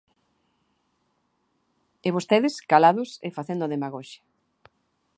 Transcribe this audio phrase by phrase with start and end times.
[2.07, 4.21] E vostedes, calados e facendo demagoxia.